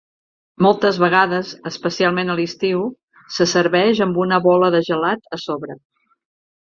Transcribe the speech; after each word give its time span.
Moltes 0.65 0.95
vegades, 1.01 1.49
especialment 1.71 2.31
a 2.33 2.37
l'estiu, 2.39 2.81
se 3.35 3.47
serveix 3.51 4.01
amb 4.07 4.17
una 4.23 4.39
bola 4.47 4.71
de 4.77 4.81
gelat 4.89 5.29
a 5.39 5.39
sobre. 5.43 5.77